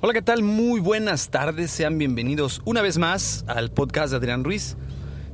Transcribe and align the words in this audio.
Hola, 0.00 0.12
¿qué 0.12 0.22
tal? 0.22 0.42
Muy 0.42 0.80
buenas 0.80 1.30
tardes, 1.30 1.70
sean 1.70 1.96
bienvenidos 1.96 2.60
una 2.64 2.82
vez 2.82 2.98
más 2.98 3.44
al 3.46 3.70
podcast 3.70 4.10
de 4.10 4.16
Adrián 4.16 4.42
Ruiz. 4.42 4.76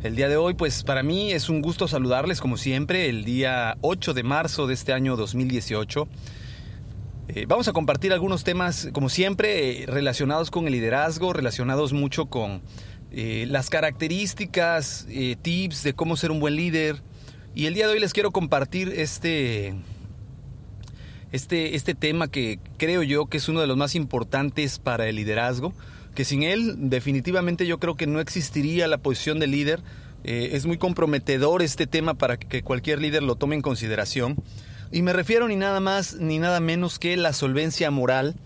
El 0.02 0.14
día 0.14 0.28
de 0.28 0.36
hoy, 0.36 0.52
pues 0.52 0.82
para 0.82 1.02
mí 1.02 1.32
es 1.32 1.48
un 1.48 1.62
gusto 1.62 1.88
saludarles 1.88 2.42
como 2.42 2.58
siempre, 2.58 3.08
el 3.08 3.24
día 3.24 3.78
8 3.80 4.12
de 4.12 4.22
marzo 4.24 4.66
de 4.66 4.74
este 4.74 4.92
año 4.92 5.16
2018. 5.16 6.06
Eh, 7.28 7.46
vamos 7.48 7.66
a 7.66 7.72
compartir 7.72 8.12
algunos 8.12 8.44
temas, 8.44 8.90
como 8.92 9.08
siempre, 9.08 9.84
eh, 9.84 9.86
relacionados 9.86 10.50
con 10.50 10.66
el 10.66 10.72
liderazgo, 10.72 11.32
relacionados 11.32 11.94
mucho 11.94 12.26
con 12.26 12.60
eh, 13.10 13.46
las 13.48 13.70
características, 13.70 15.06
tips 15.40 15.82
de 15.82 15.94
cómo 15.94 16.18
ser 16.18 16.30
un 16.30 16.40
buen 16.40 16.56
líder. 16.56 17.00
Y 17.54 17.66
el 17.66 17.72
día 17.72 17.86
de 17.86 17.94
hoy 17.94 18.00
les 18.00 18.12
quiero 18.12 18.32
compartir 18.32 18.92
este, 18.94 19.74
este, 21.34 21.74
este 21.74 21.96
tema 21.96 22.28
que 22.28 22.60
creo 22.78 23.02
yo 23.02 23.26
que 23.26 23.38
es 23.38 23.48
uno 23.48 23.60
de 23.60 23.66
los 23.66 23.76
más 23.76 23.96
importantes 23.96 24.78
para 24.78 25.08
el 25.08 25.16
liderazgo, 25.16 25.72
que 26.14 26.24
sin 26.24 26.44
él 26.44 26.76
definitivamente 26.76 27.66
yo 27.66 27.80
creo 27.80 27.96
que 27.96 28.06
no 28.06 28.20
existiría 28.20 28.86
la 28.86 28.98
posición 28.98 29.40
de 29.40 29.48
líder. 29.48 29.80
Eh, 30.22 30.50
es 30.52 30.64
muy 30.64 30.78
comprometedor 30.78 31.60
este 31.60 31.88
tema 31.88 32.14
para 32.14 32.36
que 32.36 32.62
cualquier 32.62 33.00
líder 33.00 33.24
lo 33.24 33.34
tome 33.34 33.56
en 33.56 33.62
consideración. 33.62 34.36
Y 34.92 35.02
me 35.02 35.12
refiero 35.12 35.48
ni 35.48 35.56
nada 35.56 35.80
más 35.80 36.14
ni 36.20 36.38
nada 36.38 36.60
menos 36.60 37.00
que 37.00 37.16
la 37.16 37.32
solvencia 37.32 37.90
moral 37.90 38.36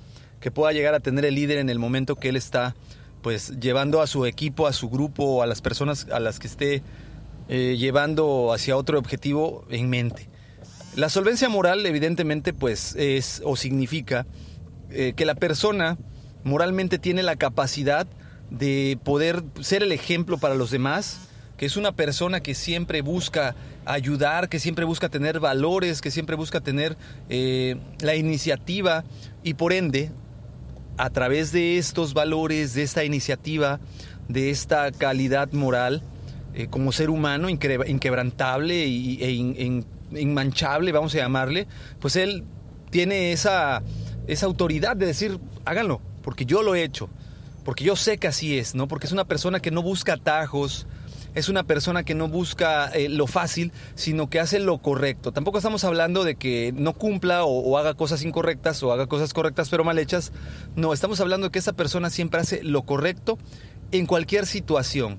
que 0.41 0.50
pueda 0.50 0.72
llegar 0.72 0.94
a 0.94 1.00
tener 1.00 1.27
el 1.27 1.34
líder 1.34 1.59
en 1.59 1.69
el 1.69 1.78
momento 1.78 2.16
que 2.16 2.31
él 2.31 2.36
está 2.36 2.75
pues 3.20 3.61
llevando 3.61 4.00
a 4.00 4.06
su 4.06 4.25
equipo, 4.25 4.66
a 4.66 4.72
su 4.72 4.89
grupo, 4.89 5.42
a 5.42 5.47
las 5.47 5.61
personas 5.61 6.06
a 6.11 6.20
las 6.20 6.39
que 6.39 6.47
esté 6.47 6.83
eh, 7.50 7.77
llevando 7.78 8.50
hacia 8.55 8.78
otro 8.78 8.98
objetivo 8.98 9.66
en 9.69 9.91
mente. 9.91 10.31
La 10.98 11.08
solvencia 11.08 11.48
moral, 11.48 11.86
evidentemente, 11.86 12.52
pues 12.52 12.96
es 12.96 13.41
o 13.44 13.54
significa 13.54 14.27
eh, 14.91 15.12
que 15.14 15.27
la 15.27 15.36
persona 15.36 15.96
moralmente 16.42 16.98
tiene 16.98 17.22
la 17.22 17.36
capacidad 17.36 18.08
de 18.50 18.98
poder 19.04 19.44
ser 19.60 19.84
el 19.84 19.92
ejemplo 19.92 20.38
para 20.38 20.56
los 20.56 20.72
demás, 20.72 21.28
que 21.56 21.66
es 21.66 21.76
una 21.76 21.92
persona 21.92 22.41
que 22.41 22.56
siempre 22.56 23.00
busca 23.00 23.54
ayudar, 23.84 24.48
que 24.48 24.58
siempre 24.58 24.84
busca 24.84 25.08
tener 25.08 25.38
valores, 25.38 26.00
que 26.00 26.10
siempre 26.10 26.34
busca 26.34 26.60
tener 26.60 26.97
eh, 27.28 27.76
la 28.00 28.16
iniciativa 28.16 29.04
y 29.44 29.54
por 29.54 29.72
ende, 29.72 30.10
a 30.97 31.10
través 31.10 31.53
de 31.53 31.78
estos 31.78 32.12
valores, 32.12 32.75
de 32.75 32.82
esta 32.82 33.04
iniciativa, 33.04 33.78
de 34.26 34.50
esta 34.50 34.91
calidad 34.91 35.53
moral, 35.53 36.03
eh, 36.54 36.66
como 36.66 36.91
ser 36.91 37.08
humano 37.08 37.48
inquebrantable 37.48 38.82
e 38.82 39.84
inmanchable, 40.12 40.92
vamos 40.92 41.14
a 41.14 41.19
llamarle, 41.19 41.66
pues 42.00 42.16
él 42.16 42.44
tiene 42.91 43.32
esa, 43.32 43.82
esa 44.26 44.46
autoridad 44.46 44.96
de 44.96 45.06
decir, 45.06 45.38
háganlo, 45.64 46.00
porque 46.22 46.44
yo 46.44 46.62
lo 46.62 46.74
he 46.74 46.82
hecho, 46.82 47.08
porque 47.64 47.84
yo 47.84 47.96
sé 47.96 48.19
que 48.19 48.28
así 48.28 48.58
es, 48.58 48.74
¿no? 48.74 48.88
Porque 48.88 49.06
es 49.06 49.12
una 49.12 49.24
persona 49.24 49.60
que 49.60 49.70
no 49.70 49.82
busca 49.82 50.14
atajos, 50.14 50.86
es 51.34 51.48
una 51.48 51.62
persona 51.62 52.04
que 52.04 52.14
no 52.14 52.28
busca 52.28 52.88
eh, 52.88 53.08
lo 53.08 53.26
fácil, 53.26 53.72
sino 53.94 54.28
que 54.28 54.41
hace 54.41 54.58
lo 54.58 54.78
correcto. 54.78 55.32
Tampoco 55.32 55.58
estamos 55.58 55.84
hablando 55.84 56.25
de 56.25 56.34
que 56.36 56.72
no 56.75 56.94
cumpla 56.94 57.44
o, 57.44 57.78
haga 57.78 57.94
cosas 57.94 58.22
incorrectas 58.22 58.82
o 58.82 58.92
haga 58.92 59.06
cosas 59.06 59.32
correctas 59.32 59.69
pero 59.69 59.84
mal 59.84 59.98
hechas. 59.98 60.32
No, 60.76 60.92
estamos 60.92 61.20
hablando 61.20 61.46
de 61.46 61.50
que 61.52 61.58
esa 61.58 61.75
persona 61.75 62.10
siempre 62.10 62.40
hace 62.40 62.62
lo 62.62 62.82
correcto 62.82 63.38
en 63.92 64.06
cualquier 64.06 64.46
situación. 64.46 65.19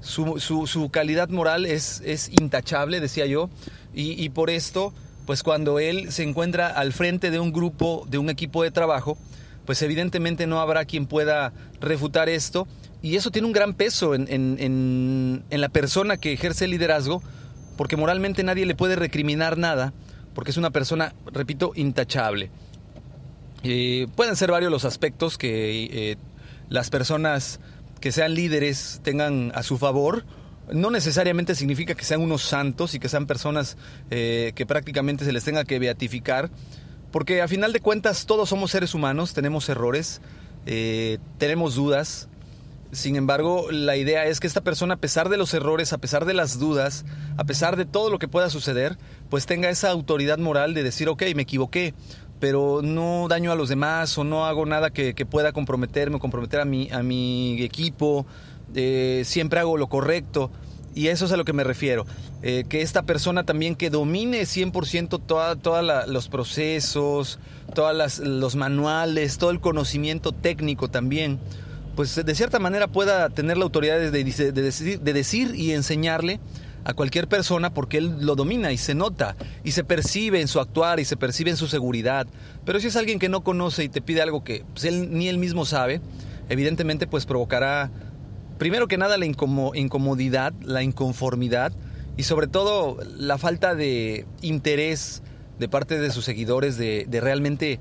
Su, 0.00 0.38
su, 0.38 0.90
calidad 0.90 1.30
moral 1.30 1.66
es, 1.66 2.02
es 2.04 2.28
intachable, 2.28 3.00
decía 3.00 3.26
yo, 3.26 3.50
y, 3.94 4.28
por 4.28 4.50
esto, 4.50 4.92
pues 5.24 5.42
cuando 5.42 5.78
él 5.78 6.12
se 6.12 6.22
encuentra 6.22 6.68
al 6.68 6.92
frente 6.92 7.30
de 7.30 7.40
un 7.40 7.50
grupo, 7.50 8.06
de 8.08 8.18
un 8.18 8.28
equipo 8.28 8.62
de 8.62 8.70
trabajo, 8.70 9.16
pues 9.64 9.80
evidentemente 9.82 10.46
no 10.46 10.60
habrá 10.60 10.84
quien 10.84 11.06
pueda 11.06 11.52
refutar 11.80 12.28
esto. 12.28 12.68
Y 13.02 13.16
eso 13.16 13.30
tiene 13.30 13.46
un 13.46 13.52
gran 13.52 13.72
peso 13.72 14.14
en, 14.14 14.26
en, 14.28 15.44
en, 15.48 15.60
la 15.60 15.68
persona 15.70 16.18
que 16.18 16.32
ejerce 16.32 16.66
el 16.66 16.72
liderazgo, 16.72 17.22
porque 17.76 17.96
moralmente 17.96 18.42
nadie 18.42 18.66
le 18.66 18.74
puede 18.74 18.96
recriminar 18.96 19.56
nada, 19.56 19.94
porque 20.34 20.50
es 20.50 20.56
una 20.58 20.70
persona, 20.70 21.14
repito, 21.32 21.72
intachable. 21.74 22.50
Eh, 23.62 24.06
pueden 24.14 24.36
ser 24.36 24.50
varios 24.50 24.70
los 24.70 24.84
aspectos 24.84 25.38
que 25.38 25.84
eh, 25.90 26.16
las 26.68 26.90
personas 26.90 27.60
que 28.00 28.12
sean 28.12 28.34
líderes 28.34 29.00
tengan 29.02 29.52
a 29.54 29.62
su 29.62 29.78
favor 29.78 30.24
no 30.72 30.90
necesariamente 30.90 31.54
significa 31.54 31.94
que 31.94 32.04
sean 32.04 32.20
unos 32.20 32.42
santos 32.42 32.94
y 32.94 32.98
que 32.98 33.08
sean 33.08 33.26
personas 33.26 33.76
eh, 34.10 34.52
que 34.54 34.66
prácticamente 34.66 35.24
se 35.24 35.32
les 35.32 35.44
tenga 35.44 35.64
que 35.64 35.78
beatificar, 35.78 36.50
porque 37.12 37.42
a 37.42 37.48
final 37.48 37.72
de 37.72 37.80
cuentas 37.80 38.26
todos 38.26 38.48
somos 38.48 38.70
seres 38.70 38.94
humanos, 38.94 39.32
tenemos 39.32 39.68
errores, 39.68 40.20
eh, 40.66 41.18
tenemos 41.38 41.74
dudas. 41.74 42.28
Sin 42.92 43.16
embargo, 43.16 43.70
la 43.70 43.96
idea 43.96 44.26
es 44.26 44.38
que 44.38 44.46
esta 44.46 44.60
persona, 44.60 44.94
a 44.94 44.98
pesar 44.98 45.28
de 45.28 45.36
los 45.36 45.52
errores, 45.54 45.92
a 45.92 45.98
pesar 45.98 46.24
de 46.24 46.34
las 46.34 46.58
dudas, 46.58 47.04
a 47.36 47.44
pesar 47.44 47.76
de 47.76 47.84
todo 47.84 48.10
lo 48.10 48.18
que 48.18 48.28
pueda 48.28 48.48
suceder, 48.48 48.96
pues 49.28 49.44
tenga 49.44 49.68
esa 49.68 49.90
autoridad 49.90 50.38
moral 50.38 50.72
de 50.72 50.82
decir, 50.82 51.08
ok, 51.08 51.22
me 51.34 51.42
equivoqué, 51.42 51.94
pero 52.40 52.80
no 52.82 53.26
daño 53.28 53.52
a 53.52 53.54
los 53.54 53.68
demás 53.68 54.16
o 54.18 54.24
no 54.24 54.46
hago 54.46 54.66
nada 54.66 54.90
que, 54.90 55.14
pueda 55.26 55.52
comprometerme 55.52 56.16
o 56.16 56.18
comprometer 56.18 56.60
a 56.60 56.64
mi, 56.64 56.90
a 56.90 57.02
mi 57.02 57.62
equipo, 57.62 58.26
eh, 58.74 59.22
siempre 59.24 59.60
hago 59.60 59.76
lo 59.76 59.88
correcto. 59.88 60.50
Y 60.94 61.08
eso 61.08 61.26
es 61.26 61.32
a 61.32 61.36
lo 61.36 61.44
que 61.44 61.52
me 61.52 61.62
refiero. 61.62 62.06
Eh, 62.42 62.64
que 62.68 62.80
esta 62.80 63.02
persona 63.02 63.44
también 63.44 63.76
que 63.76 63.90
domine 63.90 64.42
100% 64.42 65.20
todos 65.26 65.58
toda 65.60 66.06
los 66.06 66.28
procesos, 66.28 67.38
todos 67.74 68.18
los 68.20 68.56
manuales, 68.56 69.36
todo 69.36 69.50
el 69.50 69.60
conocimiento 69.60 70.32
técnico 70.32 70.88
también, 70.88 71.38
pues 71.96 72.14
de 72.14 72.34
cierta 72.34 72.58
manera 72.58 72.88
pueda 72.88 73.28
tener 73.28 73.58
la 73.58 73.64
autoridad 73.64 73.98
de, 73.98 74.10
decir, 74.10 74.52
de 75.00 75.12
decir 75.12 75.54
y 75.54 75.72
enseñarle 75.72 76.40
a 76.86 76.94
cualquier 76.94 77.26
persona 77.26 77.74
porque 77.74 77.98
él 77.98 78.18
lo 78.20 78.36
domina 78.36 78.70
y 78.70 78.78
se 78.78 78.94
nota 78.94 79.34
y 79.64 79.72
se 79.72 79.82
percibe 79.82 80.40
en 80.40 80.46
su 80.46 80.60
actuar 80.60 81.00
y 81.00 81.04
se 81.04 81.16
percibe 81.16 81.50
en 81.50 81.56
su 81.56 81.66
seguridad. 81.66 82.28
Pero 82.64 82.78
si 82.78 82.86
es 82.86 82.94
alguien 82.94 83.18
que 83.18 83.28
no 83.28 83.42
conoce 83.42 83.82
y 83.82 83.88
te 83.88 84.00
pide 84.00 84.22
algo 84.22 84.44
que 84.44 84.64
pues, 84.72 84.92
ni 84.92 85.26
él 85.26 85.38
mismo 85.38 85.64
sabe, 85.64 86.00
evidentemente 86.48 87.08
pues 87.08 87.26
provocará 87.26 87.90
primero 88.58 88.86
que 88.86 88.98
nada 88.98 89.18
la 89.18 89.26
incomodidad, 89.26 90.54
la 90.62 90.84
inconformidad 90.84 91.72
y 92.16 92.22
sobre 92.22 92.46
todo 92.46 92.98
la 93.18 93.36
falta 93.36 93.74
de 93.74 94.24
interés 94.40 95.24
de 95.58 95.68
parte 95.68 95.98
de 95.98 96.12
sus 96.12 96.24
seguidores 96.24 96.78
de, 96.78 97.08
realmente 97.20 97.80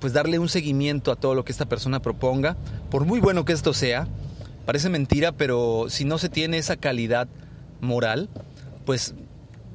pues 0.00 0.12
darle 0.12 0.40
un 0.40 0.48
seguimiento 0.48 1.12
a 1.12 1.16
todo 1.16 1.36
lo 1.36 1.44
que 1.44 1.52
esta 1.52 1.66
persona 1.66 2.00
proponga, 2.02 2.56
por 2.90 3.04
muy 3.04 3.20
bueno 3.20 3.44
que 3.44 3.52
esto 3.52 3.72
sea, 3.72 4.08
parece 4.64 4.88
mentira, 4.88 5.30
pero 5.30 5.86
si 5.88 6.04
no 6.04 6.18
se 6.18 6.28
tiene 6.28 6.58
esa 6.58 6.76
calidad 6.76 7.28
moral, 7.80 8.28
pues 8.84 9.14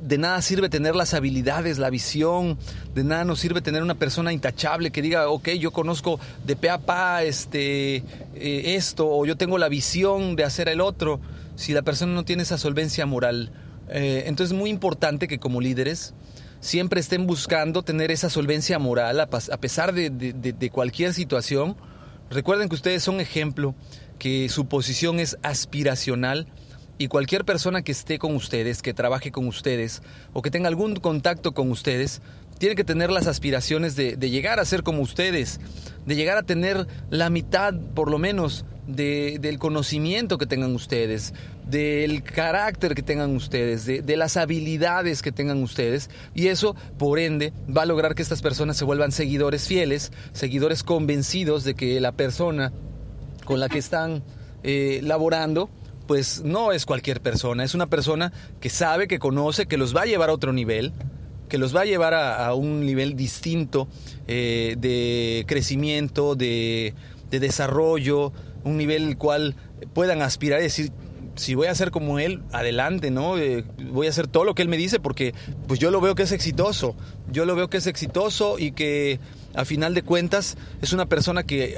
de 0.02 0.18
nada 0.18 0.42
sirve 0.42 0.70
tener 0.70 0.96
las 0.96 1.14
habilidades, 1.14 1.78
la 1.78 1.90
visión, 1.90 2.58
de 2.96 3.04
nada 3.04 3.24
nos 3.24 3.40
sirve 3.40 3.62
tener 3.62 3.84
una 3.84 3.96
persona 3.96 4.34
intachable 4.34 4.92
que 4.92 5.02
diga, 5.02 5.30
ok, 5.30 5.50
yo 5.50 5.72
conozco 5.72 6.20
de 6.46 6.56
pe 6.56 6.70
a 6.70 6.80
pa 6.80 7.24
este, 7.24 7.98
eh, 8.36 8.76
esto, 8.76 9.08
o 9.08 9.26
yo 9.26 9.38
tengo 9.38 9.58
la 9.58 9.70
visión 9.70 10.36
de 10.36 10.44
hacer 10.44 10.70
el 10.70 10.82
otro, 10.82 11.20
si 11.56 11.74
la 11.74 11.84
persona 11.84 12.14
no 12.14 12.26
tiene 12.26 12.44
esa 12.44 12.58
solvencia 12.58 13.06
moral. 13.06 13.52
Eh, 13.90 14.24
entonces 14.26 14.54
es 14.54 14.60
muy 14.60 14.70
importante 14.70 15.28
que 15.28 15.38
como 15.38 15.62
líderes 15.62 16.14
siempre 16.62 17.00
estén 17.00 17.28
buscando 17.28 17.84
tener 17.84 18.12
esa 18.12 18.30
solvencia 18.30 18.80
moral 18.80 19.20
a, 19.20 19.28
pesar 19.28 19.94
de, 19.94 20.70
cualquier 20.72 21.14
situación. 21.14 21.76
Recuerden 22.30 22.70
que 22.70 22.76
ustedes 22.76 23.04
son 23.04 23.20
ejemplo, 23.20 23.76
que 24.18 24.48
su 24.48 24.68
posición 24.68 25.20
es 25.20 25.38
aspiracional 25.42 26.48
y 26.98 27.08
cualquier 27.08 27.46
persona 27.46 27.82
que 27.82 27.92
esté 27.92 28.20
con 28.20 28.36
ustedes, 28.36 28.82
que 28.82 28.94
trabaje 28.94 29.32
con 29.32 29.48
ustedes 29.48 30.02
o 30.34 30.42
que 30.42 30.52
tenga 30.52 30.68
algún 30.68 30.96
contacto 30.96 31.54
con 31.54 31.72
ustedes, 31.72 32.22
tiene 32.62 32.76
que 32.76 32.84
tener 32.84 33.10
las 33.10 33.26
aspiraciones 33.26 33.96
de, 33.96 34.16
llegar 34.18 34.60
a 34.60 34.66
ser 34.66 34.84
como 34.84 35.02
ustedes, 35.02 35.60
de 36.06 36.16
llegar 36.16 36.38
a 36.38 36.44
tener 36.44 36.86
la 37.10 37.32
mitad, 37.32 37.74
por 37.96 38.12
lo 38.12 38.20
menos, 38.20 38.66
del 38.86 39.58
conocimiento 39.58 40.38
que 40.38 40.46
tengan 40.46 40.76
ustedes, 40.76 41.34
del 41.66 42.22
carácter 42.22 42.94
que 42.94 43.02
tengan 43.02 43.36
ustedes, 43.36 43.88
de, 43.88 44.16
las 44.16 44.38
habilidades 44.38 45.24
que 45.24 45.32
tengan 45.32 45.64
ustedes. 45.64 46.12
Y 46.36 46.50
eso, 46.50 46.76
por 47.00 47.18
ende, 47.18 47.52
va 47.76 47.82
a 47.82 47.88
lograr 47.88 48.14
que 48.14 48.22
estas 48.22 48.44
personas 48.44 48.78
se 48.78 48.86
vuelvan 48.86 49.12
seguidores 49.12 49.68
fieles, 49.68 50.12
seguidores 50.32 50.84
convencidos 50.84 51.64
de 51.64 51.74
que 51.74 52.00
la 52.00 52.12
persona 52.12 52.72
con 53.44 53.60
la 53.60 53.70
que 53.70 53.80
están 53.80 54.24
eh, 54.62 55.00
laborando, 55.02 55.72
pues 56.12 56.44
no 56.44 56.74
es 56.74 56.86
cualquier 56.86 57.22
persona, 57.22 57.64
es 57.64 57.74
una 57.74 57.88
persona 57.88 58.34
que 58.60 58.70
sabe, 58.70 59.08
que 59.08 59.18
conoce, 59.18 59.66
que 59.66 59.78
los 59.78 59.96
va 59.96 60.02
a 60.02 60.06
llevar 60.06 60.30
a 60.30 60.34
otro 60.34 60.52
nivel, 60.52 60.92
que 61.48 61.58
los 61.58 61.74
va 61.74 61.84
a 61.84 61.86
llevar 61.86 62.14
a, 62.14 62.54
un 62.54 62.86
nivel 62.86 63.16
distinto 63.16 63.88
eh, 64.28 64.76
de 64.78 65.46
crecimiento, 65.48 66.36
de, 66.36 66.94
desarrollo, 67.30 68.34
un 68.66 68.76
nivel 68.76 69.08
el 69.08 69.18
cual 69.18 69.56
puedan 69.94 70.22
aspirar 70.22 70.60
y 70.60 70.64
decir, 70.64 70.92
si 71.36 71.56
voy 71.56 71.68
a 71.68 71.76
ser 71.76 71.92
como 71.92 72.20
él, 72.20 72.42
adelante, 72.52 73.10
¿no? 73.10 73.38
Eh, 73.38 73.64
voy 73.90 74.08
a 74.08 74.10
hacer 74.10 74.28
todo 74.28 74.44
lo 74.44 74.54
que 74.54 74.64
él 74.64 74.68
me 74.68 74.76
dice 74.76 75.00
porque 75.00 75.34
pues 75.66 75.80
yo 75.80 75.92
lo 75.92 76.02
veo 76.02 76.14
que 76.14 76.24
es 76.24 76.34
exitoso. 76.34 76.94
Yo 77.32 77.46
lo 77.46 77.56
veo 77.56 77.70
que 77.70 77.78
es 77.78 77.88
exitoso 77.88 78.60
y 78.60 78.74
que 78.74 79.22
a 79.54 79.64
final 79.64 79.94
de 79.94 80.02
cuentas 80.02 80.58
es 80.82 80.92
una 80.92 81.06
persona 81.06 81.44
que 81.44 81.78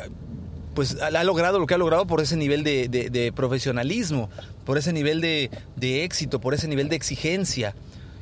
pues 0.74 0.98
ha 1.02 1.24
logrado 1.24 1.60
lo 1.60 1.68
que 1.68 1.74
ha 1.74 1.78
logrado 1.78 2.08
por 2.08 2.22
ese 2.22 2.36
nivel 2.36 2.64
de, 2.64 3.34
profesionalismo, 3.36 4.30
por 4.66 4.78
ese 4.78 4.94
nivel 4.94 5.22
de, 5.22 6.04
éxito, 6.04 6.40
por 6.40 6.54
ese 6.54 6.68
nivel 6.68 6.90
de 6.90 6.96
exigencia. 6.96 7.76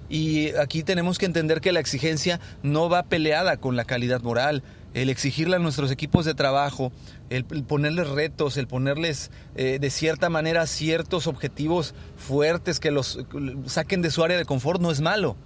Y 0.10 0.50
aquí 0.56 0.84
tenemos 0.84 1.18
que 1.18 1.26
entender 1.26 1.62
que 1.62 1.72
la 1.72 1.80
exigencia 1.80 2.42
no 2.64 2.90
va 2.90 3.04
peleada 3.04 3.58
con 3.58 3.78
la 3.78 3.86
calidad 3.86 4.22
moral. 4.22 4.62
El 4.94 5.10
exigirle 5.10 5.56
a 5.56 5.60
nuestros 5.60 5.90
equipos 5.90 6.26
de 6.26 6.34
trabajo, 6.34 6.92
el, 7.30 7.46
ponerles 7.46 8.10
retos, 8.10 8.58
el 8.58 8.68
ponerles 8.68 9.32
eh, 9.56 9.78
de 9.80 9.90
cierta 9.90 10.30
manera 10.30 10.68
ciertos 10.68 11.28
objetivos 11.28 11.94
fuertes 12.18 12.82
que 12.82 12.92
los 12.92 13.20
saquen 13.68 14.02
de 14.02 14.12
su 14.12 14.22
área 14.22 14.38
de 14.38 14.44
confort 14.44 14.82
no 14.82 14.92
es 14.92 15.00
malo. 15.00 15.38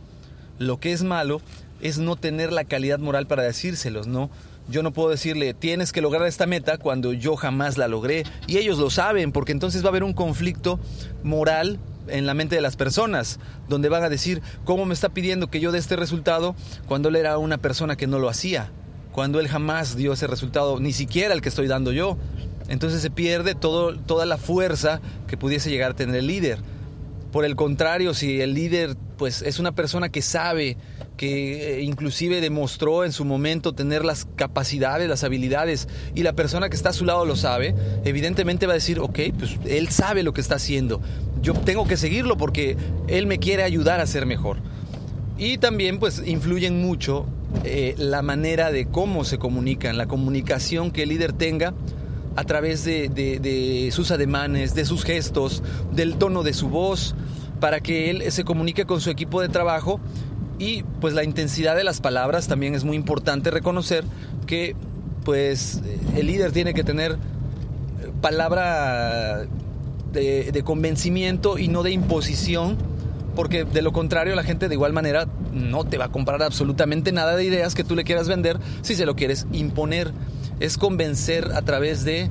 Lo 0.57 0.79
que 0.79 0.93
es 0.93 1.03
malo 1.03 1.41
es 1.81 1.99
no 1.99 2.15
tener 2.15 2.51
la 2.51 2.63
calidad 2.63 2.97
moral 2.97 3.27
para 3.27 3.43
decírselos, 3.43 4.07
¿no? 4.07 4.31
Yo 4.67 4.81
no 4.81 4.91
puedo 4.91 5.09
decirle, 5.09 5.53
tienes 5.53 5.91
que 5.91 6.01
lograr 6.01 6.25
esta 6.25 6.47
meta 6.47 6.77
cuando 6.77 7.13
yo 7.13 7.35
jamás 7.35 7.77
la 7.77 7.87
logré. 7.87 8.23
Y 8.47 8.57
ellos 8.57 8.79
lo 8.79 8.89
saben, 8.89 9.31
porque 9.31 9.51
entonces 9.51 9.83
va 9.83 9.87
a 9.87 9.89
haber 9.89 10.03
un 10.03 10.13
conflicto 10.13 10.79
moral 11.23 11.79
en 12.07 12.25
la 12.25 12.33
mente 12.33 12.55
de 12.55 12.61
las 12.61 12.75
personas, 12.75 13.39
donde 13.67 13.89
van 13.89 14.03
a 14.03 14.09
decir, 14.09 14.41
¿cómo 14.63 14.85
me 14.85 14.93
está 14.93 15.09
pidiendo 15.09 15.47
que 15.47 15.59
yo 15.59 15.71
dé 15.71 15.79
este 15.79 15.95
resultado 15.95 16.55
cuando 16.87 17.09
él 17.09 17.15
era 17.15 17.37
una 17.37 17.57
persona 17.57 17.95
que 17.95 18.07
no 18.07 18.19
lo 18.19 18.29
hacía? 18.29 18.71
Cuando 19.11 19.39
él 19.39 19.47
jamás 19.47 19.95
dio 19.95 20.13
ese 20.13 20.27
resultado, 20.27 20.79
ni 20.79 20.93
siquiera 20.93 21.33
el 21.33 21.41
que 21.41 21.49
estoy 21.49 21.67
dando 21.67 21.91
yo. 21.91 22.17
Entonces 22.67 23.01
se 23.01 23.11
pierde 23.11 23.55
toda 23.55 24.25
la 24.25 24.37
fuerza 24.37 24.99
que 25.27 25.37
pudiese 25.37 25.69
llegar 25.69 25.91
a 25.91 25.95
tener 25.95 26.15
el 26.15 26.27
líder. 26.27 26.59
Por 27.31 27.45
el 27.45 27.55
contrario, 27.55 28.13
si 28.13 28.41
el 28.41 28.53
líder 28.53 28.95
pues 29.17 29.41
es 29.41 29.59
una 29.59 29.73
persona 29.73 30.09
que 30.09 30.21
sabe, 30.21 30.77
que 31.15 31.79
eh, 31.79 31.81
inclusive 31.81 32.41
demostró 32.41 33.03
en 33.03 33.11
su 33.11 33.25
momento 33.25 33.73
tener 33.73 34.03
las 34.03 34.25
capacidades, 34.35 35.09
las 35.09 35.23
habilidades, 35.23 35.87
y 36.13 36.23
la 36.23 36.33
persona 36.33 36.69
que 36.69 36.75
está 36.75 36.89
a 36.89 36.93
su 36.93 37.05
lado 37.05 37.25
lo 37.25 37.35
sabe, 37.35 37.75
evidentemente 38.03 38.67
va 38.67 38.73
a 38.73 38.75
decir, 38.75 38.99
ok, 38.99 39.19
pues 39.37 39.57
él 39.65 39.89
sabe 39.89 40.23
lo 40.23 40.33
que 40.33 40.41
está 40.41 40.55
haciendo, 40.55 41.01
yo 41.41 41.53
tengo 41.53 41.87
que 41.87 41.97
seguirlo 41.97 42.37
porque 42.37 42.77
él 43.07 43.27
me 43.27 43.39
quiere 43.39 43.63
ayudar 43.63 43.99
a 43.99 44.07
ser 44.07 44.25
mejor. 44.25 44.57
Y 45.37 45.57
también 45.57 45.99
pues 45.99 46.21
influyen 46.25 46.81
mucho 46.81 47.25
eh, 47.63 47.93
la 47.97 48.21
manera 48.21 48.71
de 48.71 48.85
cómo 48.85 49.25
se 49.25 49.37
comunican, 49.37 49.97
la 49.97 50.07
comunicación 50.07 50.91
que 50.91 51.03
el 51.03 51.09
líder 51.09 51.33
tenga 51.33 51.73
a 52.37 52.43
través 52.43 52.83
de 52.83 53.89
sus 53.93 54.11
ademanes, 54.11 54.75
de 54.75 54.85
sus 54.85 55.03
gestos, 55.03 55.63
del 55.93 56.15
tono 56.15 56.43
de 56.43 56.53
su 56.53 56.67
voz, 56.69 57.15
para 57.59 57.79
que 57.79 58.09
él 58.09 58.31
se 58.31 58.43
comunique 58.43 58.85
con 58.85 59.01
su 59.01 59.09
equipo 59.09 59.41
de 59.41 59.49
trabajo 59.49 59.99
y 60.59 60.83
pues 61.01 61.13
la 61.13 61.23
intensidad 61.23 61.75
de 61.75 61.83
las 61.83 62.01
palabras 62.01 62.47
también 62.47 62.75
es 62.75 62.83
muy 62.83 62.95
importante 62.95 63.51
reconocer 63.51 64.03
que 64.47 64.75
pues 65.23 65.81
el 66.15 66.27
líder 66.27 66.51
tiene 66.51 66.73
que 66.73 66.83
tener 66.83 67.17
palabra 68.21 69.45
de, 70.13 70.61
convencimiento 70.63 71.57
y 71.57 71.67
no 71.67 71.83
de 71.83 71.91
imposición, 71.91 72.77
porque 73.35 73.65
de 73.65 73.81
lo 73.81 73.91
contrario 73.91 74.35
la 74.35 74.43
gente 74.43 74.69
de 74.69 74.75
igual 74.75 74.93
manera 74.93 75.27
no 75.53 75.83
te 75.83 75.97
va 75.97 76.05
a 76.05 76.11
comprar 76.11 76.41
absolutamente 76.41 77.11
nada 77.11 77.35
de 77.35 77.43
ideas 77.43 77.75
que 77.75 77.83
tú 77.83 77.95
le 77.95 78.05
quieras 78.05 78.29
vender 78.29 78.57
si 78.81 78.95
se 78.95 79.05
lo 79.05 79.15
quieres 79.15 79.45
imponer. 79.51 80.11
Es 80.61 80.77
convencer 80.77 81.51
a 81.53 81.61
través 81.63 82.05
de 82.05 82.29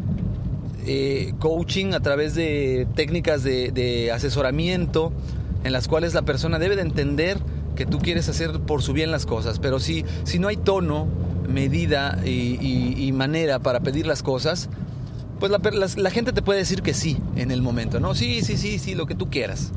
eh, 0.87 1.35
coaching, 1.41 1.93
a 1.93 2.01
través 2.01 2.35
de 2.35 2.87
técnicas 2.95 3.45
de 3.45 4.11
asesoramiento, 4.15 5.13
en 5.63 5.73
las 5.73 5.89
cuales 5.89 6.15
la 6.15 6.23
persona 6.23 6.59
debe 6.59 6.77
de 6.77 6.83
entender 6.83 7.39
que 7.75 7.87
tú 7.87 7.99
quieres 7.99 8.29
hacer 8.29 8.61
por 8.61 8.83
su 8.83 8.93
bien 8.93 9.11
las 9.11 9.27
cosas, 9.27 9.59
pero 9.59 9.81
si, 9.81 10.05
si 10.25 10.39
no 10.39 10.49
hay 10.49 10.57
tono, 10.57 11.09
medida 11.49 12.19
y, 12.25 13.11
manera 13.13 13.59
para 13.59 13.81
pedir 13.81 14.07
las 14.07 14.23
cosas, 14.23 14.69
pues 15.39 15.53
la, 15.53 15.61
la, 15.97 16.11
gente 16.11 16.33
te 16.33 16.43
puede 16.43 16.59
decir 16.59 16.83
que 16.83 16.95
sí 16.95 17.19
en 17.37 17.51
el 17.51 17.63
momento, 17.63 18.01
¿no? 18.01 18.15
Sí, 18.15 18.43
sí, 18.43 18.57
sí, 18.57 18.79
sí, 18.79 18.95
lo 18.95 19.07
que 19.07 19.15
tú 19.15 19.31
quieras. 19.31 19.73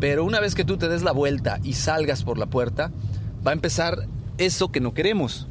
Pero 0.00 0.24
una 0.24 0.40
vez 0.40 0.54
que 0.54 0.64
tú 0.64 0.76
te 0.76 0.88
des 0.88 1.02
la 1.02 1.12
vuelta 1.12 1.58
y 1.62 1.74
salgas 1.74 2.22
por 2.22 2.38
la 2.38 2.46
puerta, 2.46 2.90
va 3.46 3.52
a 3.52 3.54
empezar 3.54 4.06
eso 4.38 4.70
que 4.70 4.80
no 4.80 4.92
queremos, 4.92 5.46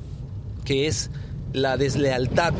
que 0.66 0.88
es 0.88 1.10
la 1.54 1.78
deslealtad, 1.78 2.54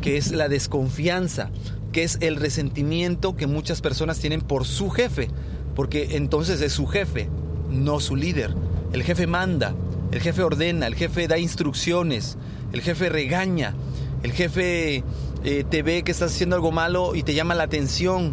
que 0.00 0.16
es 0.16 0.32
la 0.32 0.48
desconfianza, 0.48 1.50
que 1.92 2.02
es 2.04 2.18
el 2.20 2.36
resentimiento 2.36 3.36
que 3.36 3.46
muchas 3.46 3.80
personas 3.80 4.18
tienen 4.18 4.40
por 4.40 4.64
su 4.64 4.90
jefe, 4.90 5.28
porque 5.74 6.16
entonces 6.16 6.60
es 6.60 6.72
su 6.72 6.86
jefe, 6.86 7.28
no 7.70 8.00
su 8.00 8.16
líder. 8.16 8.54
El 8.94 9.02
jefe 9.02 9.26
manda, 9.26 9.74
el 10.12 10.20
jefe 10.20 10.44
ordena, 10.44 10.86
el 10.86 10.94
jefe 10.94 11.26
da 11.26 11.36
instrucciones, 11.36 12.38
el 12.72 12.80
jefe 12.80 13.08
regaña, 13.08 13.74
el 14.22 14.30
jefe 14.30 15.02
eh, 15.42 15.64
te 15.68 15.82
ve 15.82 16.04
que 16.04 16.12
estás 16.12 16.30
haciendo 16.30 16.54
algo 16.54 16.70
malo 16.70 17.16
y 17.16 17.24
te 17.24 17.34
llama 17.34 17.56
la 17.56 17.64
atención 17.64 18.32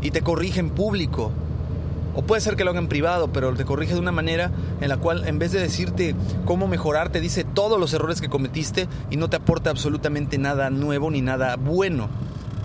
y 0.00 0.10
te 0.10 0.22
corrige 0.22 0.60
en 0.60 0.70
público. 0.70 1.30
O 2.14 2.22
puede 2.22 2.40
ser 2.40 2.56
que 2.56 2.64
lo 2.64 2.70
haga 2.70 2.78
en 2.78 2.88
privado, 2.88 3.34
pero 3.34 3.52
te 3.52 3.66
corrige 3.66 3.92
de 3.92 4.00
una 4.00 4.12
manera 4.12 4.50
en 4.80 4.88
la 4.88 4.96
cual 4.96 5.28
en 5.28 5.38
vez 5.38 5.52
de 5.52 5.60
decirte 5.60 6.14
cómo 6.46 6.68
mejorar, 6.68 7.10
te 7.10 7.20
dice 7.20 7.44
todos 7.44 7.78
los 7.78 7.92
errores 7.92 8.22
que 8.22 8.30
cometiste 8.30 8.88
y 9.10 9.18
no 9.18 9.28
te 9.28 9.36
aporta 9.36 9.68
absolutamente 9.68 10.38
nada 10.38 10.70
nuevo 10.70 11.10
ni 11.10 11.20
nada 11.20 11.56
bueno. 11.56 12.08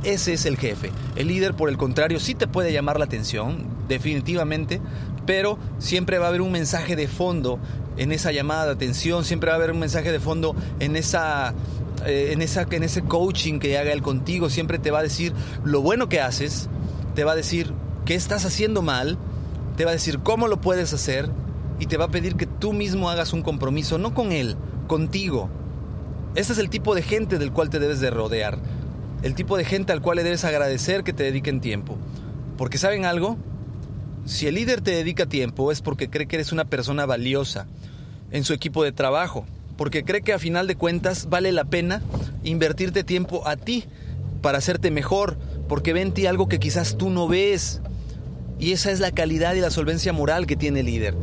Ese 0.06 0.32
es 0.32 0.46
el 0.46 0.56
jefe. 0.56 0.92
El 1.18 1.28
líder, 1.28 1.56
por 1.56 1.68
el 1.68 1.76
contrario, 1.76 2.22
sí 2.22 2.36
te 2.36 2.48
puede 2.48 2.72
llamar 2.72 3.00
la 3.00 3.06
atención, 3.06 3.66
definitivamente, 3.90 4.80
pero 5.28 5.60
siempre 5.78 6.18
va 6.18 6.26
a 6.26 6.30
haber 6.30 6.42
un 6.42 6.52
mensaje 6.52 6.96
de 6.96 7.08
fondo 7.08 7.60
en 7.98 8.12
esa 8.12 8.32
llamada 8.32 8.66
de 8.66 8.72
atención, 8.72 9.24
siempre 9.24 9.50
va 9.50 9.56
a 9.56 9.58
haber 9.58 9.72
un 9.72 9.80
mensaje 9.80 10.12
de 10.12 10.20
fondo 10.20 10.56
en 10.80 10.96
esa 10.96 11.54
eh, 12.06 12.30
en, 12.32 12.42
esa, 12.42 12.66
en 12.70 12.84
ese 12.84 13.02
coaching 13.02 13.60
que 13.60 13.78
haga 13.78 13.92
él 13.92 14.02
contigo, 14.02 14.50
siempre 14.50 14.80
te 14.80 14.92
va 14.92 15.00
a 15.00 15.04
decir 15.04 15.34
lo 15.64 15.82
bueno 15.82 16.10
que 16.10 16.22
haces, 16.22 16.70
te 17.16 17.24
va 17.24 17.34
a 17.34 17.36
decir 17.36 17.74
qué 18.06 18.16
estás 18.16 18.46
haciendo 18.46 18.82
mal, 18.82 19.18
te 19.76 19.84
va 19.84 19.92
a 19.92 19.94
decir 19.94 20.20
cómo 20.20 20.48
lo 20.48 20.62
puedes 20.62 20.94
hacer 20.94 21.30
y 21.80 21.88
te 21.88 21.98
va 21.98 22.06
a 22.06 22.12
pedir 22.12 22.36
que 22.36 22.46
tú 22.46 22.72
mismo 22.72 23.10
hagas 23.10 23.34
un 23.34 23.42
compromiso, 23.42 23.98
no 23.98 24.14
con 24.14 24.32
él, 24.32 24.56
contigo. 24.88 25.50
Este 26.36 26.54
es 26.54 26.60
el 26.60 26.70
tipo 26.70 26.96
de 26.96 27.02
gente 27.02 27.40
del 27.40 27.52
cual 27.52 27.70
te 27.70 27.80
debes 27.80 28.00
de 28.00 28.12
rodear, 28.12 28.60
el 29.24 29.34
tipo 29.34 29.58
de 29.58 29.66
gente 29.66 29.92
al 29.92 30.02
cual 30.02 30.18
le 30.18 30.24
debes 30.24 30.46
agradecer 30.46 31.04
que 31.04 31.14
te 31.14 31.24
dediquen 31.24 31.62
tiempo. 31.62 31.98
Porque 32.58 32.78
saben 32.78 33.06
algo, 33.06 33.38
si 34.28 34.46
el 34.46 34.56
líder 34.56 34.82
te 34.82 34.92
dedica 34.92 35.26
tiempo 35.26 35.72
es 35.72 35.82
porque 35.82 36.10
cree 36.10 36.28
que 36.28 36.36
eres 36.36 36.52
una 36.52 36.66
persona 36.66 37.06
valiosa 37.06 37.66
en 38.32 38.44
su 38.44 38.54
equipo 38.54 38.84
de 38.84 38.92
trabajo, 38.92 39.46
porque 39.78 40.04
cree 40.04 40.22
que 40.22 40.34
a 40.34 40.40
final 40.40 40.68
de 40.68 40.76
cuentas 40.76 41.30
vale 41.30 41.54
la 41.54 41.64
pena 41.64 42.02
invertirte 42.44 43.06
tiempo 43.06 43.48
a 43.48 43.56
ti 43.56 43.86
para 44.42 44.58
hacerte 44.58 44.92
mejor, 44.92 45.38
porque 45.70 45.94
ve 45.94 46.02
en 46.02 46.12
ti 46.12 46.26
algo 46.26 46.50
que 46.50 46.60
quizás 46.60 46.98
tú 46.98 47.10
no 47.10 47.28
ves. 47.28 47.82
Y 48.60 48.74
esa 48.74 48.92
es 48.92 49.00
la 49.00 49.12
calidad 49.12 49.56
y 49.56 49.62
la 49.62 49.70
solvencia 49.70 50.12
moral 50.14 50.46
que 50.46 50.56
tiene 50.56 50.82
el 50.82 50.88
líder. 50.88 51.16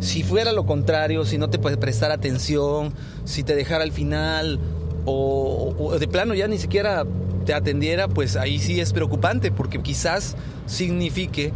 Si 0.00 0.22
fuera 0.22 0.52
lo 0.52 0.66
contrario, 0.66 1.24
si 1.24 1.38
no 1.38 1.50
te 1.50 1.58
puede 1.58 1.78
prestar 1.78 2.12
atención, 2.12 2.92
si 3.24 3.42
te 3.42 3.56
dejara 3.56 3.82
al 3.82 3.92
final 3.92 4.60
o, 5.04 5.96
de 5.98 6.06
plano 6.06 6.34
ya 6.34 6.46
ni 6.46 6.58
siquiera 6.58 7.04
te 7.44 7.54
atendiera, 7.54 8.06
pues 8.06 8.36
ahí 8.36 8.58
sí 8.58 8.80
es 8.80 8.92
preocupante 8.92 9.50
porque 9.50 9.80
quizás 9.80 10.36
signifique 10.66 11.52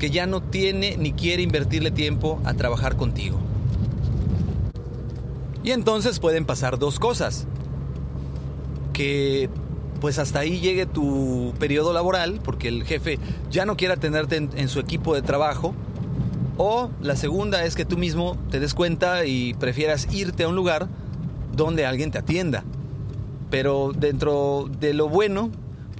que 0.00 0.10
ya 0.10 0.26
no 0.26 0.40
tiene 0.42 0.96
ni 0.96 1.12
quiere 1.12 1.42
invertirle 1.42 1.92
tiempo 1.92 2.40
a 2.44 2.54
trabajar 2.54 2.96
contigo. 2.96 3.38
Y 5.62 5.72
entonces 5.72 6.18
pueden 6.18 6.46
pasar 6.46 6.78
dos 6.78 6.98
cosas. 6.98 7.46
Que 8.94 9.50
pues 10.00 10.18
hasta 10.18 10.40
ahí 10.40 10.58
llegue 10.58 10.86
tu 10.86 11.52
periodo 11.58 11.92
laboral, 11.92 12.40
porque 12.42 12.68
el 12.68 12.84
jefe 12.84 13.18
ya 13.50 13.66
no 13.66 13.76
quiera 13.76 13.98
tenerte 13.98 14.36
en, 14.36 14.68
su 14.68 14.80
equipo 14.80 15.14
de 15.14 15.20
trabajo. 15.20 15.74
O 16.56 16.90
la 17.02 17.14
segunda 17.14 17.64
es 17.64 17.74
que 17.74 17.84
tú 17.84 17.98
mismo 17.98 18.38
te 18.50 18.58
des 18.58 18.72
cuenta 18.72 19.26
y 19.26 19.52
prefieras 19.54 20.08
irte 20.14 20.44
a 20.44 20.48
un 20.48 20.56
lugar 20.56 20.88
donde 21.54 21.84
alguien 21.84 22.10
te 22.10 22.18
atienda. 22.18 22.64
Pero 23.50 23.92
dentro 23.94 24.70
de 24.80 24.94
lo 24.94 25.10
bueno, 25.10 25.50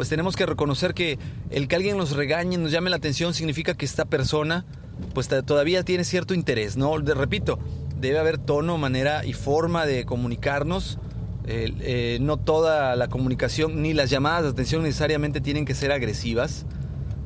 pues 0.01 0.09
tenemos 0.09 0.35
que 0.35 0.47
reconocer 0.47 0.95
que 0.95 1.19
el 1.51 1.69
que 1.69 1.77
alguien 1.77 1.99
nos 1.99 2.13
regañe, 2.13 2.57
nos 2.57 2.73
llame 2.73 2.89
la 2.89 2.97
atención, 2.97 3.35
significa 3.35 3.75
que 3.75 3.85
esta 3.85 4.07
persona 4.07 4.65
pues 5.13 5.29
todavía 5.29 5.83
tiene 5.83 6.05
cierto 6.05 6.33
interés, 6.33 6.79
¿no? 6.79 6.97
repito, 6.97 7.59
debe 8.01 8.19
haber 8.19 8.39
tono, 8.39 8.79
manera 8.79 9.27
y 9.27 9.35
forma 9.35 9.85
de 9.85 10.07
comunicarnos 10.07 10.99
eh, 11.45 12.17
no 12.23 12.39
toda 12.39 12.97
la 12.97 13.09
comunicación 13.09 13.83
ni 13.83 13.93
las 13.93 14.09
llamadas 14.09 14.45
de 14.45 14.49
atención 14.49 14.85
necesariamente 14.85 15.43
tienen 15.43 15.67
que 15.67 15.75
ser 15.75 15.93
agresivas. 15.93 16.65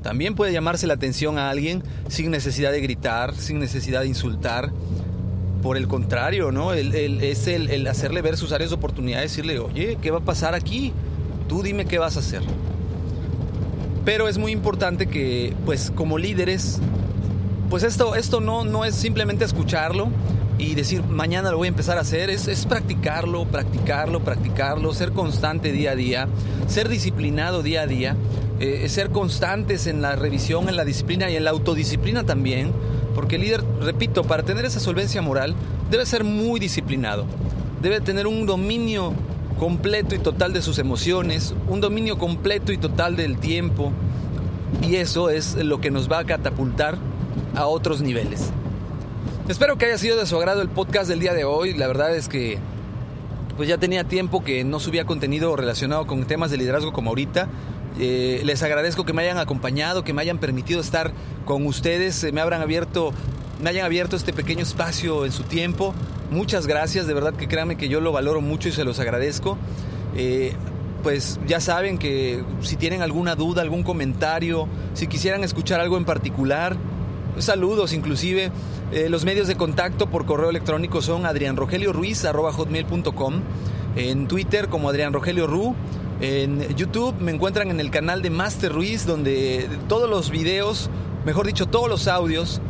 También 0.03 0.35
puede 0.35 0.53
llamarse 0.53 0.89
la 0.89 0.95
atención 0.95 1.39
a 1.39 1.51
alguien 1.51 1.85
sin 2.09 2.33
necesidad 2.33 2.73
de 2.73 2.81
gritar, 2.81 3.37
sin 3.37 3.61
necesidad 3.61 4.01
de 4.01 4.09
insultar. 4.09 4.73
Por 5.63 5.77
el 5.77 5.87
contrario, 5.87 6.51
¿no? 6.51 6.73
es 6.73 7.47
el, 7.47 7.87
hacerle 7.87 8.21
ver 8.21 8.37
sus 8.37 8.51
áreas 8.51 8.71
de 8.71 8.77
oportunidad, 8.77 9.21
decirle, 9.21 9.61
oye, 9.61 9.97
¿qué 10.03 10.11
va 10.11 10.19
a 10.19 10.25
pasar 10.25 10.57
aquí? 10.57 10.93
Tú 11.49 11.63
dime 11.63 11.85
qué 11.85 11.99
vas 11.99 12.17
a 12.17 12.21
hacer. 12.21 12.43
Pero 14.05 14.29
es 14.29 14.39
muy 14.39 14.53
importante 14.53 15.07
que, 15.07 15.55
pues, 15.65 15.91
como 15.95 16.19
líderes, 16.19 16.81
pues 17.71 17.83
esto, 17.83 18.15
esto 18.17 18.41
no, 18.41 18.65
no 18.65 18.85
es 18.85 18.95
simplemente 18.95 19.45
escucharlo, 19.45 20.11
y 20.59 20.75
decir 20.75 21.03
mañana 21.03 21.51
lo 21.51 21.59
voy 21.59 21.67
a 21.67 21.71
empezar 21.71 21.99
a 21.99 22.03
hacer 22.03 22.31
es, 22.31 22.47
es, 22.49 22.67
practicarlo, 22.67 23.45
practicarlo, 23.47 24.21
practicarlo, 24.21 24.95
ser 24.95 25.13
constante 25.13 25.73
día 25.73 25.93
a 25.93 25.97
día, 25.97 26.29
ser 26.69 26.89
disciplinado 26.89 27.63
día 27.63 27.83
a 27.83 27.87
día, 27.87 28.17
eh, 28.61 28.89
ser 28.89 29.11
constantes 29.11 29.87
en 29.87 30.01
la 30.01 30.15
revisión, 30.17 30.69
en 30.69 30.77
la 30.77 30.85
disciplina 30.85 31.31
y 31.31 31.37
en 31.37 31.45
la 31.45 31.51
autodisciplina 31.51 32.25
también, 32.25 32.73
porque 33.15 33.37
el 33.37 33.43
líder, 33.43 33.65
repito, 33.81 34.23
para 34.23 34.45
tener 34.45 34.65
esa 34.65 34.81
solvencia 34.81 35.23
moral 35.23 35.55
debe 35.91 36.07
ser 36.07 36.25
muy 36.25 36.61
disciplinado, 36.61 37.27
debe 37.83 38.01
tener 38.01 38.27
un 38.27 38.47
dominio 38.47 39.13
completo 39.65 40.15
y 40.15 40.19
total 40.19 40.53
de 40.53 40.61
sus 40.61 40.79
emociones, 40.79 41.55
un 41.69 41.81
dominio 41.81 42.19
completo 42.19 42.71
y 42.71 42.77
total 42.77 43.17
del 43.17 43.39
tiempo, 43.39 43.93
y 44.83 44.97
eso 44.97 45.31
es 45.31 45.55
lo 45.55 45.81
que 45.81 45.91
nos 45.91 46.13
va 46.13 46.19
a 46.19 46.25
catapultar 46.25 46.99
a 47.55 47.65
otros 47.65 48.03
niveles. 48.03 48.51
Espero 49.49 49.79
que 49.79 49.87
haya 49.87 49.97
sido 49.97 50.19
de 50.19 50.27
su 50.27 50.37
agrado 50.37 50.61
el 50.61 50.69
podcast 50.69 51.09
del 51.09 51.19
día 51.19 51.33
de 51.33 51.45
hoy. 51.45 51.73
La 51.73 51.87
verdad 51.87 52.15
es 52.15 52.29
que 52.29 52.59
pues 53.57 53.67
ya 53.67 53.79
tenía 53.79 54.05
tiempo 54.05 54.45
que 54.45 54.65
no 54.65 54.81
subía 54.81 55.07
contenido 55.07 55.57
relacionado 55.57 56.07
con 56.07 56.27
temas 56.27 56.51
de 56.51 56.59
liderazgo 56.59 56.93
como 56.93 57.09
ahorita. 57.09 57.49
Eh, 57.99 58.43
les 58.45 58.63
agradezco 58.63 59.07
que 59.07 59.15
me 59.15 59.23
hayan 59.23 59.39
acompañado, 59.39 60.05
que 60.05 60.13
me 60.13 60.21
hayan 60.21 60.37
permitido 60.37 60.83
estar 60.83 61.13
con 61.47 61.65
ustedes, 61.65 62.31
me 62.35 62.43
habrán 62.43 62.61
abierto, 62.61 63.15
me 63.65 63.71
hayan 63.71 63.87
abierto 63.87 64.15
este 64.15 64.33
pequeño 64.35 64.63
espacio 64.63 65.25
en 65.25 65.33
su 65.33 65.43
tiempo. 65.45 65.95
Muchas 66.31 66.67
gracias, 66.67 67.07
de 67.07 67.15
verdad 67.15 67.33
que 67.33 67.49
créanme 67.49 67.79
que 67.79 67.89
yo 67.89 68.03
lo 68.03 68.13
valoro 68.13 68.43
mucho 68.43 68.69
y 68.69 68.73
se 68.73 68.85
los 68.85 69.01
agradezco. 69.01 69.57
Eh, 70.15 70.53
pues 71.03 71.41
ya 71.47 71.61
saben 71.61 71.97
que 71.97 72.45
si 72.61 72.77
tienen 72.77 73.01
alguna 73.01 73.37
duda, 73.37 73.63
algún 73.63 73.83
comentario, 73.83 74.69
si 74.93 75.07
quisieran 75.07 75.45
escuchar 75.45 75.81
algo 75.81 75.97
en 75.97 76.05
particular, 76.05 76.77
saludos 77.39 77.95
inclusive. 77.95 78.53
Eh, 78.93 79.09
los 79.09 79.25
medios 79.25 79.49
de 79.49 79.57
contacto 79.57 80.11
por 80.11 80.27
correo 80.27 80.51
electrónico 80.51 81.01
son 81.01 81.25
adrianrogelioruiz.com, 81.25 83.35
en 83.97 84.29
Twitter 84.29 84.69
como 84.69 84.91
Adrián 84.91 85.15
Rogelio 85.15 85.47
Ru, 85.47 85.75
en 86.21 86.77
YouTube 86.77 87.15
me 87.19 87.33
encuentran 87.33 87.71
en 87.71 87.81
el 87.81 87.91
canal 87.91 88.21
de 88.21 88.29
Master 88.29 88.73
Ruiz, 88.73 89.07
donde 89.07 89.71
todos 89.89 90.11
los 90.11 90.29
videos, 90.29 90.91
mejor 91.25 91.47
dicho, 91.47 91.65
todos 91.65 91.89
los 91.89 92.09
audios 92.09 92.61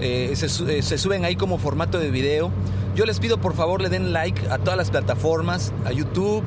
eh, 0.00 0.32
se, 0.34 0.46
eh, 0.46 0.82
se, 0.82 0.98
suben 0.98 1.24
ahí 1.24 1.36
como 1.36 1.58
formato 1.58 1.98
de 1.98 2.10
video. 2.10 2.50
Yo 2.94 3.06
les 3.06 3.20
pido 3.20 3.38
por 3.38 3.54
favor 3.54 3.80
le 3.80 3.88
den 3.88 4.12
like 4.12 4.40
a 4.50 4.58
todas 4.58 4.76
las 4.76 4.90
plataformas, 4.90 5.72
a 5.84 5.92
YouTube, 5.92 6.44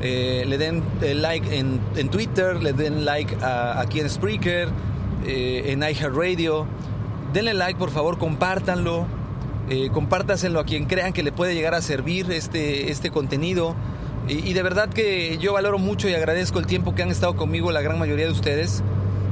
le 0.00 0.58
den 0.58 0.82
like 1.00 1.58
en, 1.58 1.80
en, 1.96 2.08
Twitter, 2.08 2.60
le 2.62 2.72
den 2.72 3.04
like 3.04 3.36
aquí 3.42 4.00
en 4.00 4.10
Spreaker, 4.10 4.68
en 5.24 5.82
iHeartRadio 5.82 6.66
denle 7.32 7.54
like 7.54 7.78
por 7.78 7.90
favor, 7.90 8.18
compártanlo, 8.18 9.06
eh, 9.70 9.90
compártaselo 9.92 10.60
a 10.60 10.64
quien 10.64 10.84
crean 10.86 11.12
que 11.12 11.22
le 11.22 11.32
puede 11.32 11.54
llegar 11.54 11.74
a 11.74 11.82
servir 11.82 12.30
este, 12.30 12.90
este 12.90 13.10
contenido. 13.10 13.74
Y, 14.28 14.52
de 14.52 14.62
verdad 14.62 14.88
que 14.88 15.36
yo 15.38 15.52
valoro 15.52 15.78
mucho 15.80 16.08
y 16.08 16.14
agradezco 16.14 16.60
el 16.60 16.66
tiempo 16.66 16.94
que 16.94 17.02
han 17.02 17.10
estado 17.10 17.34
conmigo 17.34 17.72
la 17.72 17.80
gran 17.80 17.98
mayoría 17.98 18.26
de 18.26 18.30
ustedes, 18.30 18.84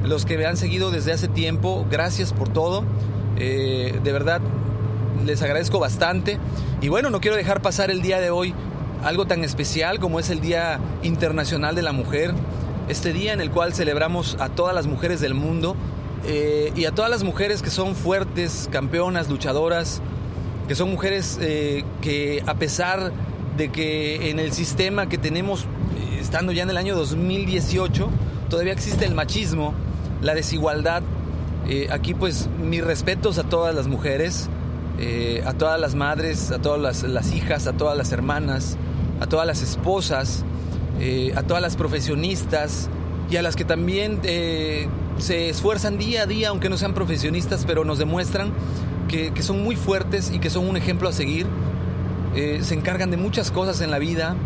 los 0.02 0.26
que 0.26 0.36
me 0.36 0.46
han 0.46 0.56
seguido 0.56 0.90
desde 0.90 1.12
hace 1.12 1.28
tiempo, 1.28 1.86
gracias 1.88 2.32
por 2.32 2.48
todo. 2.48 2.82
Eh, 3.40 3.98
de 4.04 4.12
verdad 4.12 4.42
les 5.24 5.42
agradezco 5.42 5.78
bastante. 5.78 6.38
Y 6.82 6.88
bueno, 6.88 7.10
no 7.10 7.20
quiero 7.20 7.36
dejar 7.36 7.62
pasar 7.62 7.90
el 7.90 8.02
día 8.02 8.20
de 8.20 8.30
hoy 8.30 8.54
algo 9.02 9.26
tan 9.26 9.44
especial 9.44 9.98
como 9.98 10.20
es 10.20 10.28
el 10.28 10.40
Día 10.40 10.78
Internacional 11.02 11.74
de 11.74 11.80
la 11.80 11.92
Mujer, 11.92 12.34
este 12.88 13.14
día 13.14 13.32
en 13.32 13.40
el 13.40 13.50
cual 13.50 13.72
celebramos 13.72 14.36
a 14.40 14.50
todas 14.50 14.74
las 14.74 14.86
mujeres 14.86 15.20
del 15.20 15.32
mundo 15.32 15.74
eh, 16.26 16.70
y 16.76 16.84
a 16.84 16.92
todas 16.92 17.10
las 17.10 17.22
mujeres 17.22 17.62
que 17.62 17.70
son 17.70 17.94
fuertes, 17.94 18.68
campeonas, 18.70 19.30
luchadoras, 19.30 20.02
que 20.68 20.74
son 20.74 20.90
mujeres 20.90 21.38
eh, 21.40 21.82
que 22.02 22.42
a 22.46 22.54
pesar 22.54 23.10
de 23.56 23.70
que 23.70 24.30
en 24.30 24.38
el 24.38 24.52
sistema 24.52 25.08
que 25.08 25.16
tenemos, 25.16 25.64
estando 26.20 26.52
ya 26.52 26.62
en 26.62 26.70
el 26.70 26.76
año 26.76 26.94
2018, 26.94 28.10
todavía 28.50 28.74
existe 28.74 29.06
el 29.06 29.14
machismo, 29.14 29.72
la 30.20 30.34
desigualdad. 30.34 31.02
Aquí 31.90 32.14
pues 32.14 32.48
mis 32.58 32.84
respetos 32.84 33.38
a 33.38 33.44
todas 33.44 33.74
las 33.74 33.86
mujeres, 33.86 34.48
a 35.46 35.52
todas 35.54 35.80
las 35.80 35.94
madres, 35.94 36.50
a 36.50 36.60
todas 36.60 37.02
las, 37.02 37.32
hijas, 37.32 37.66
a 37.66 37.72
todas 37.72 37.96
las 37.96 38.12
hermanas, 38.12 38.76
a 39.20 39.26
todas 39.26 39.46
las 39.46 39.62
esposas, 39.62 40.44
a 41.36 41.42
todas 41.42 41.62
las 41.62 41.76
profesionistas 41.76 42.88
y 43.30 43.36
a 43.36 43.42
las 43.42 43.56
que 43.56 43.64
también 43.64 44.20
se 44.22 45.48
esfuerzan 45.48 45.98
día 45.98 46.22
a 46.22 46.26
día, 46.26 46.48
aunque 46.48 46.68
no 46.68 46.76
sean 46.76 46.94
profesionistas, 46.94 47.64
pero 47.66 47.84
nos 47.84 47.98
demuestran 47.98 48.52
que, 49.10 49.42
son 49.42 49.62
muy 49.62 49.76
fuertes 49.76 50.30
y 50.30 50.38
que 50.38 50.50
son 50.50 50.68
un 50.68 50.76
ejemplo 50.76 51.08
a 51.08 51.12
seguir. 51.12 51.46
Eh, 52.34 52.60
se 52.62 52.74
encargan 52.74 53.10
de 53.10 53.16
muchas 53.16 53.50
cosas 53.50 53.80
en 53.80 53.90
la 53.90 53.98
vida, 53.98 54.36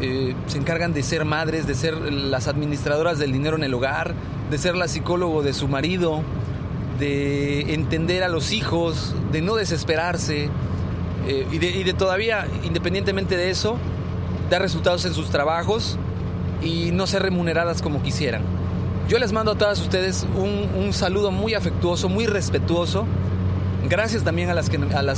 eh, 0.00 0.34
se 0.46 0.58
encargan 0.58 0.92
de 0.92 1.02
ser 1.02 1.24
madres, 1.24 1.66
de 1.66 1.74
ser 1.74 1.94
las 1.94 2.48
administradoras 2.48 3.18
del 3.18 3.32
dinero 3.32 3.56
en 3.56 3.64
el 3.64 3.74
hogar, 3.74 4.14
de 4.50 4.58
ser 4.58 4.76
la 4.76 4.88
psicólogo 4.88 5.42
de 5.42 5.52
su 5.52 5.68
marido, 5.68 6.22
de 6.98 7.74
entender 7.74 8.22
a 8.22 8.28
los 8.28 8.52
hijos, 8.52 9.14
de 9.32 9.42
no 9.42 9.56
desesperarse 9.56 10.48
eh, 11.26 11.46
y, 11.50 11.58
de, 11.58 11.70
y 11.70 11.84
de 11.84 11.92
todavía, 11.92 12.46
independientemente 12.64 13.36
de 13.36 13.50
eso, 13.50 13.76
dar 14.50 14.62
resultados 14.62 15.04
en 15.04 15.14
sus 15.14 15.30
trabajos 15.30 15.98
y 16.62 16.90
no 16.92 17.06
ser 17.06 17.22
remuneradas 17.22 17.82
como 17.82 18.02
quisieran. 18.02 18.42
Yo 19.08 19.18
les 19.18 19.32
mando 19.32 19.52
a 19.52 19.54
todas 19.54 19.80
ustedes 19.80 20.26
un, 20.36 20.92
saludo 20.92 21.30
muy 21.30 21.54
afectuoso, 21.54 22.08
muy 22.08 22.26
respetuoso. 22.26 23.06
Gracias 23.84 24.24
también 24.24 24.50
a 24.50 24.54
las, 24.54 24.68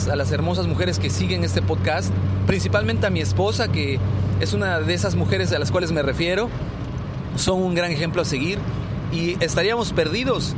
a, 0.08 0.16
las, 0.16 0.32
hermosas 0.32 0.66
mujeres 0.66 0.98
que 0.98 1.08
siguen 1.08 1.42
este 1.42 1.62
podcast, 1.62 2.12
principalmente 2.46 3.06
a 3.06 3.10
mi 3.10 3.20
esposa, 3.20 3.68
que 3.68 3.98
es 4.40 4.52
una 4.52 4.80
de 4.80 4.92
esas 4.92 5.14
mujeres 5.14 5.52
a 5.52 5.58
las 5.58 5.70
cuales 5.70 5.90
me 5.90 6.02
refiero. 6.02 6.50
Son 7.36 7.62
un 7.62 7.74
gran 7.74 7.90
ejemplo 7.90 8.22
a 8.22 8.24
seguir 8.24 8.58
y 9.12 9.42
estaríamos 9.42 9.92
perdidos 9.92 10.54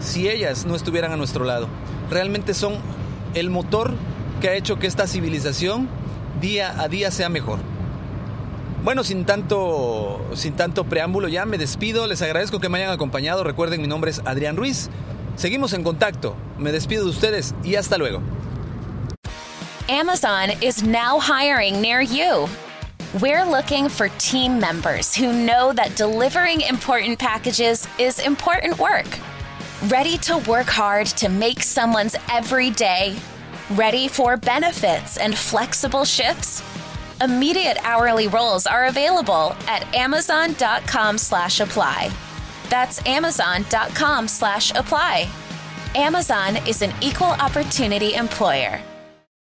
si 0.00 0.28
ellas 0.28 0.64
no 0.64 0.74
estuvieran 0.74 1.12
a 1.12 1.16
nuestro 1.16 1.44
lado. 1.44 1.68
Realmente 2.10 2.54
son 2.54 2.74
el 3.34 3.48
motor 3.50 3.94
que 4.40 4.48
ha 4.48 4.54
hecho 4.54 4.78
que 4.78 4.88
esta 4.88 5.06
civilización 5.06 5.88
día 6.40 6.80
a 6.80 6.88
día 6.88 7.10
sea 7.10 7.28
mejor. 7.28 7.60
Bueno, 8.82 9.04
sin 9.04 9.24
tanto, 9.24 10.20
sin 10.34 10.54
tanto 10.54 10.84
preámbulo 10.84 11.28
ya 11.28 11.46
me 11.46 11.56
despido. 11.56 12.08
Les 12.08 12.20
agradezco 12.20 12.58
que 12.58 12.68
me 12.68 12.78
hayan 12.78 12.90
acompañado. 12.90 13.44
Recuerden, 13.44 13.80
mi 13.80 13.86
nombre 13.86 14.10
es 14.10 14.20
Adrián 14.24 14.56
Ruiz. 14.56 14.90
Seguimos 15.36 15.72
en 15.72 15.82
contacto. 15.82 16.36
Me 16.58 16.72
despido 16.72 17.04
de 17.04 17.10
ustedes 17.10 17.54
y 17.64 17.76
hasta 17.76 17.98
luego. 17.98 18.22
Amazon 19.88 20.50
is 20.62 20.82
now 20.82 21.18
hiring 21.18 21.80
near 21.80 22.00
you. 22.00 22.48
We're 23.20 23.44
looking 23.44 23.90
for 23.90 24.08
team 24.18 24.58
members 24.58 25.14
who 25.14 25.32
know 25.32 25.72
that 25.74 25.96
delivering 25.96 26.62
important 26.62 27.18
packages 27.18 27.86
is 27.98 28.18
important 28.18 28.78
work. 28.78 29.06
Ready 29.88 30.16
to 30.18 30.38
work 30.48 30.66
hard 30.66 31.08
to 31.18 31.28
make 31.28 31.62
someone's 31.62 32.16
every 32.30 32.70
day? 32.70 33.16
Ready 33.72 34.08
for 34.08 34.36
benefits 34.36 35.18
and 35.18 35.36
flexible 35.36 36.04
shifts? 36.04 36.62
Immediate 37.20 37.76
hourly 37.84 38.28
roles 38.28 38.66
are 38.66 38.86
available 38.86 39.54
at 39.66 39.82
amazon.com 39.94 41.18
slash 41.18 41.60
apply. 41.60 42.10
That's 42.72 43.04
amazon.com 43.06 44.28
slash 44.28 44.70
apply. 44.74 45.28
Amazon 45.94 46.56
is 46.66 46.80
an 46.80 46.90
equal 47.02 47.26
opportunity 47.26 48.14
employer. 48.14 48.80